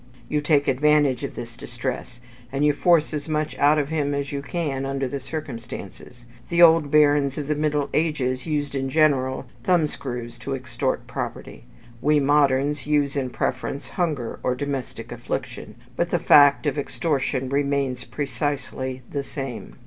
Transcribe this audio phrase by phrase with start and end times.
[0.27, 2.19] You take advantage of this distress,
[2.51, 6.25] and you force as much out of him as you can under the circumstances.
[6.49, 11.65] The old barons of the middle ages used, in general, the thumbscrew to extort property;
[12.01, 18.03] we moderns use, in preference, hunger or domestic affliction: but the fact of extortion remains
[18.03, 19.75] precisely the same.